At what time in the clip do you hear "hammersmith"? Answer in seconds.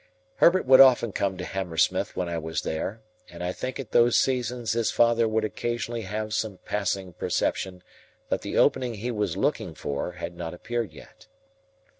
1.45-2.15